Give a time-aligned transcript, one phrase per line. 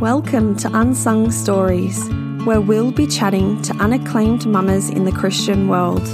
[0.00, 2.08] Welcome to Unsung Stories,
[2.44, 6.06] where we'll be chatting to unacclaimed mamas in the Christian world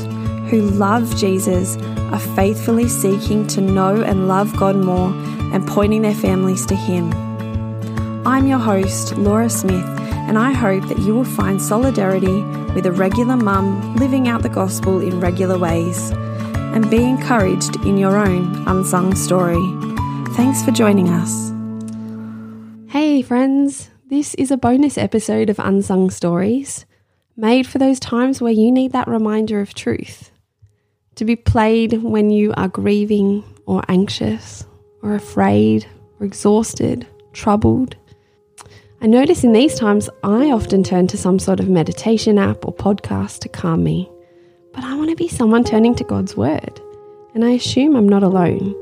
[0.49, 1.76] who love Jesus,
[2.10, 5.10] are faithfully seeking to know and love God more,
[5.52, 7.12] and pointing their families to Him.
[8.27, 12.43] I'm your host, Laura Smith, and I hope that you will find solidarity
[12.73, 17.98] with a regular mum living out the gospel in regular ways and be encouraged in
[17.98, 19.62] your own unsung story.
[20.37, 21.54] Thanks for joining us.
[23.25, 26.84] Friends, this is a bonus episode of Unsung Stories,
[27.38, 30.30] made for those times where you need that reminder of truth.
[31.14, 34.66] To be played when you are grieving or anxious
[35.00, 35.87] or afraid
[36.20, 37.97] or exhausted, troubled.
[39.00, 42.75] I notice in these times I often turn to some sort of meditation app or
[42.75, 44.11] podcast to calm me.
[44.75, 46.78] But I want to be someone turning to God's Word.
[47.34, 48.75] And I assume I'm not alone.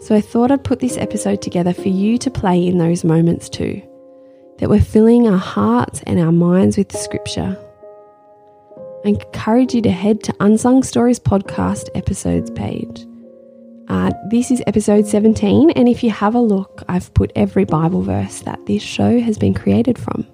[0.00, 3.48] So I thought I'd put this episode together for you to play in those moments
[3.48, 3.82] too.
[4.58, 7.56] That we're filling our hearts and our minds with Scripture.
[9.04, 13.06] I encourage you to head to Unsung Stories podcast episodes page.
[13.86, 18.02] Uh, this is episode 17, and if you have a look, I've put every Bible
[18.02, 20.26] verse that this show has been created from.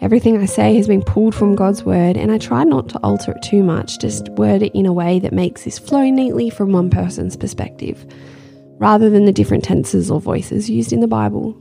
[0.00, 3.32] Everything I say has been pulled from God's word, and I try not to alter
[3.32, 6.72] it too much, just word it in a way that makes this flow neatly from
[6.72, 8.06] one person's perspective
[8.78, 11.56] rather than the different tenses or voices used in the Bible.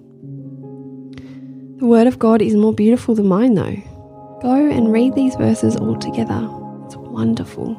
[1.82, 3.76] The Word of God is more beautiful than mine, though.
[4.44, 6.48] Go and read these verses all together.
[6.86, 7.76] It's wonderful.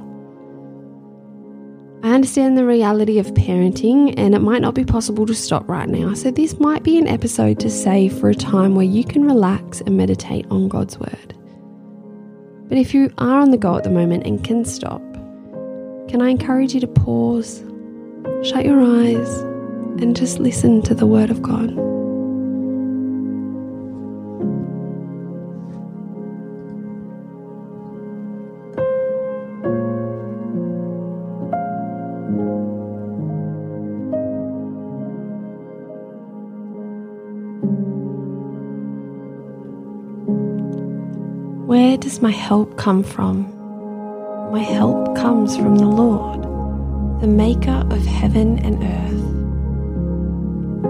[2.03, 5.89] I understand the reality of parenting, and it might not be possible to stop right
[5.89, 9.25] now, so this might be an episode to save for a time where you can
[9.25, 11.35] relax and meditate on God's Word.
[12.69, 15.01] But if you are on the go at the moment and can stop,
[16.09, 17.63] can I encourage you to pause,
[18.43, 19.39] Shut your eyes
[20.03, 21.92] and just listen to the Word of God.
[41.73, 43.49] Where does my help come from?
[44.53, 46.43] My help comes from the Lord
[47.23, 49.23] the maker of heaven and earth.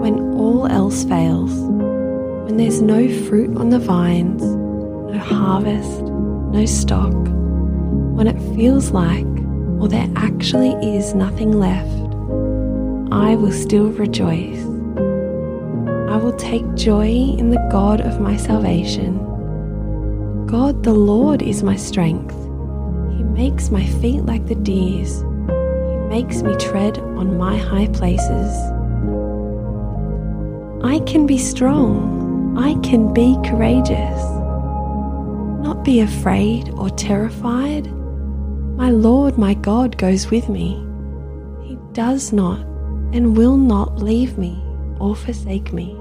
[0.01, 7.13] When all else fails, when there's no fruit on the vines, no harvest, no stock,
[8.17, 9.25] when it feels like,
[9.79, 12.13] or there actually is nothing left,
[13.09, 14.65] I will still rejoice.
[16.11, 19.32] I will take joy in the God of my salvation.
[20.53, 22.35] God the Lord is my strength.
[23.17, 28.55] He makes my feet like the deer's He makes me tread on my high places.
[30.83, 34.21] I can be strong, I can be courageous,
[35.65, 37.91] not be afraid or terrified.
[38.77, 40.85] My Lord, my God goes with me.
[41.63, 42.59] He does not
[43.11, 44.61] and will not leave me
[44.99, 45.97] or forsake me.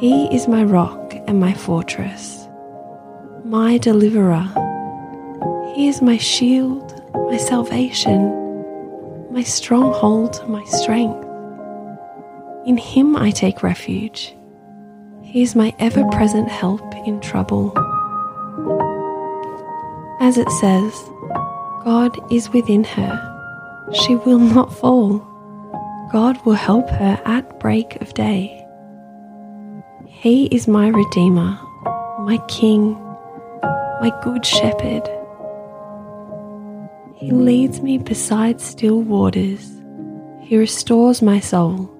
[0.00, 2.47] He is my rock and my fortress,
[3.48, 4.46] my deliverer.
[5.74, 6.88] He is my shield
[7.30, 8.32] my salvation,
[9.30, 11.22] my stronghold, my strength.
[12.66, 14.34] In Him I take refuge.
[15.22, 17.72] He is my ever present help in trouble.
[20.20, 20.92] As it says,
[21.84, 23.12] God is within her.
[23.92, 25.18] She will not fall.
[26.10, 28.66] God will help her at break of day.
[30.06, 31.58] He is my Redeemer,
[32.20, 32.96] my King,
[34.00, 35.08] my Good Shepherd.
[37.16, 39.68] He leads me beside still waters.
[40.40, 41.92] He restores my soul.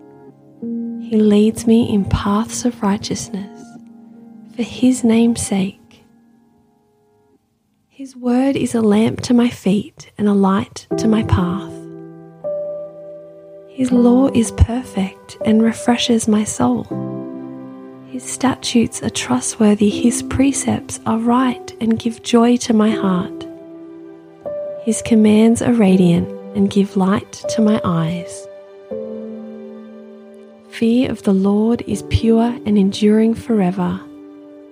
[1.02, 3.60] He leads me in paths of righteousness
[4.54, 6.04] for His name's sake.
[7.88, 11.72] His word is a lamp to my feet and a light to my path.
[13.68, 17.17] His law is perfect and refreshes my soul.
[18.10, 23.46] His statutes are trustworthy, His precepts are right and give joy to my heart.
[24.82, 26.26] His commands are radiant
[26.56, 28.46] and give light to my eyes.
[30.70, 34.00] Fear of the Lord is pure and enduring forever.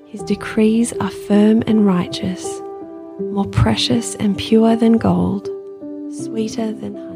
[0.06, 2.42] His decrees are firm and righteous,
[3.20, 5.46] more precious and pure than gold,
[6.10, 7.15] sweeter than honey.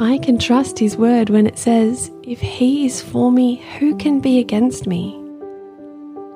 [0.00, 4.20] I can trust His word when it says, If He is for me, who can
[4.20, 5.14] be against me?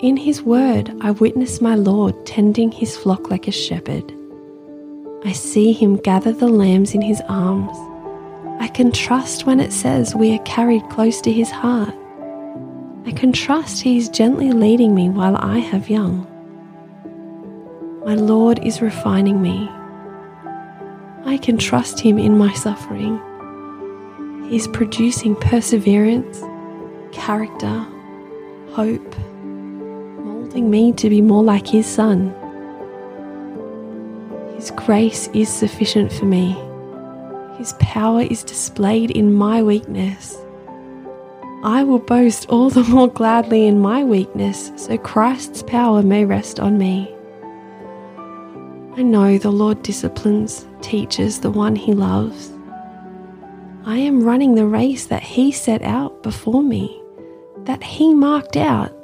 [0.00, 4.12] In his word, I witness my Lord tending his flock like a shepherd.
[5.25, 7.76] I see him gather the lambs in his arms.
[8.61, 11.94] I can trust when it says we are carried close to His heart.
[13.06, 16.26] I can trust He is gently leading me while I have young.
[18.05, 19.69] My Lord is refining me.
[21.25, 23.20] I can trust Him in my suffering.
[24.53, 26.43] Is producing perseverance,
[27.11, 27.87] character,
[28.73, 32.29] hope, molding me to be more like His Son.
[34.55, 36.53] His grace is sufficient for me.
[37.57, 40.37] His power is displayed in my weakness.
[41.65, 46.61] I will boast all the more gladly in my weakness, so Christ's power may rest
[46.61, 47.11] on me.
[48.99, 52.52] I know the Lord disciplines, teaches the one he loves.
[53.84, 57.02] I am running the race that he set out before me,
[57.64, 58.96] that he marked out.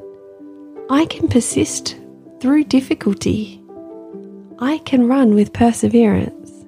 [0.88, 1.96] I can persist
[2.40, 3.60] through difficulty.
[4.60, 6.64] I can run with perseverance.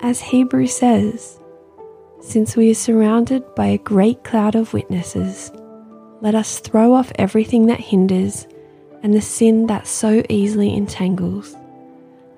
[0.00, 1.38] As Hebrew says,
[2.20, 5.52] since we are surrounded by a great cloud of witnesses,
[6.22, 8.46] let us throw off everything that hinders
[9.02, 11.56] and the sin that so easily entangles.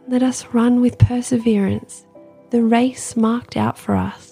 [0.09, 2.07] Let us run with perseverance
[2.51, 4.32] the race marked out for us,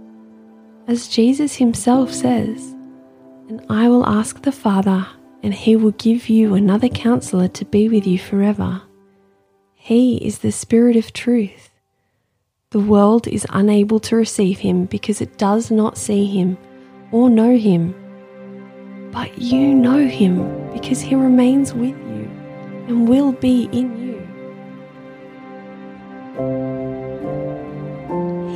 [0.91, 2.75] as Jesus himself says,
[3.47, 5.07] and I will ask the Father,
[5.41, 8.81] and he will give you another counselor to be with you forever.
[9.73, 11.69] He is the Spirit of truth.
[12.71, 16.57] The world is unable to receive him because it does not see him
[17.13, 17.95] or know him.
[19.13, 22.29] But you know him because he remains with you
[22.89, 24.19] and will be in you.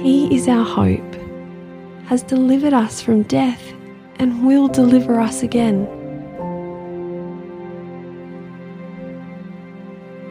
[0.04, 1.25] He is our hope,
[2.08, 3.74] has delivered us from death,
[4.18, 5.88] and will deliver us again.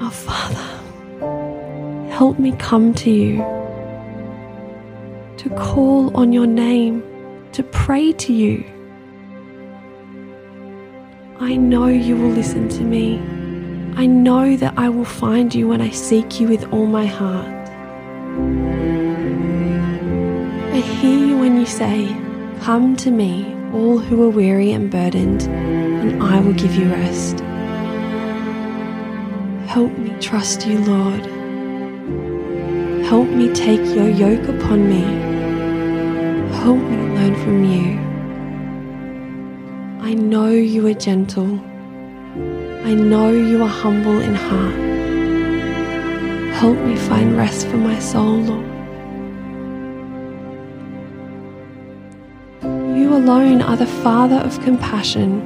[0.01, 3.37] Our Father, help me come to you
[5.37, 7.03] to call on your name,
[7.53, 8.65] to pray to you.
[11.41, 13.19] I know you will listen to me.
[13.97, 17.53] I know that I will find you when I seek you with all my heart.
[21.05, 22.17] Hear you when you say,
[22.63, 27.41] Come to me, all who are weary and burdened, and I will give you rest.
[29.69, 31.27] Help me trust you, Lord.
[33.05, 35.03] Help me take your yoke upon me
[36.65, 37.99] Help me learn from you.
[40.01, 41.61] I know you are gentle.
[42.89, 44.75] I know you are humble in heart.
[46.55, 48.74] Help me find rest for my soul, Lord.
[53.15, 55.39] Alone are the Father of compassion,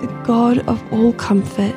[0.00, 1.74] the God of all comfort.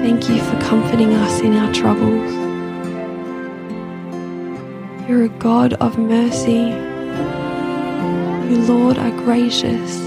[0.00, 2.32] Thank you for comforting us in our troubles.
[5.08, 6.70] You're a God of mercy.
[8.48, 10.00] You, Lord, are gracious.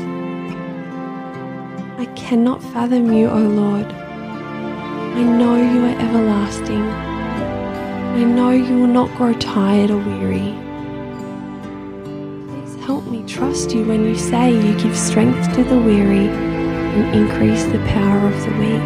[2.00, 3.92] I cannot fathom you, O Lord.
[3.92, 6.82] I know you are everlasting.
[6.82, 10.58] I know you will not grow tired or weary.
[12.86, 17.64] Help me trust you when you say you give strength to the weary and increase
[17.64, 18.84] the power of the weak.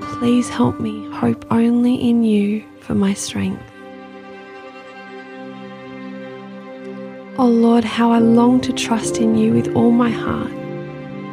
[0.00, 3.62] Lord, Please help me hope only in you for my strength.
[7.36, 10.50] Oh Lord, how I long to trust in you with all my heart.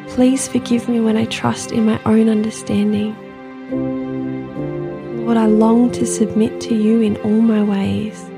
[0.10, 3.16] Please forgive me when I trust in my own understanding.
[5.26, 8.30] Lord, I long to submit to you in all my ways.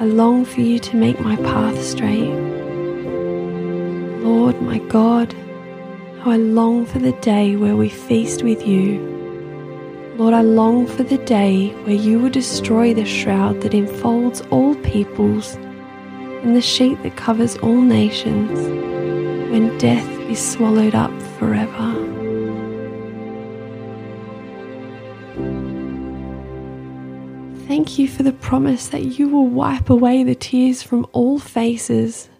[0.00, 2.34] I long for you to make my path straight.
[4.22, 5.34] Lord, my God,
[6.20, 9.14] how I long for the day where we feast with you
[10.16, 14.76] Lord, I long for the day where you will destroy the shroud that enfolds all
[14.76, 15.56] peoples
[16.44, 18.60] and the sheet that covers all nations,
[19.50, 22.03] when death is swallowed up forever.
[27.84, 32.30] Thank you for the promise that you will wipe away the tears from all faces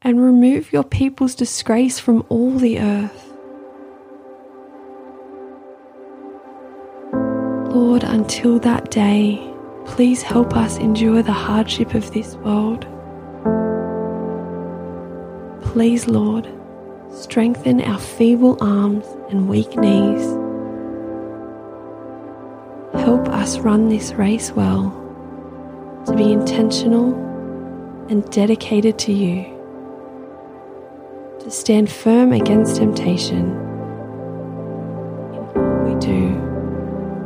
[0.00, 3.32] and remove your people's disgrace from all the earth.
[7.74, 9.52] Lord, until that day,
[9.84, 12.86] Please help us endure the hardship of this world.
[15.62, 16.48] Please, Lord,
[17.12, 20.41] strengthen our feeble arms and weak knees.
[23.42, 24.92] Us run this race well,
[26.06, 27.12] to be intentional
[28.08, 29.42] and dedicated to you,
[31.40, 33.50] to stand firm against temptation.
[35.32, 36.28] In all we do,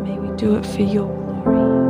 [0.05, 1.07] may we do it for your
[1.45, 1.86] glory.